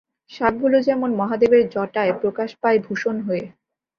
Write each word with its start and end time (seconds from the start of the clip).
সাপগুলো 0.31 0.77
যেমন 0.81 1.09
মহাদেবের 1.15 1.63
জটায় 1.69 2.13
প্রকাশ 2.21 2.49
পায় 2.61 2.79
ভূষণ 2.85 3.15
হয়ে। 3.21 3.45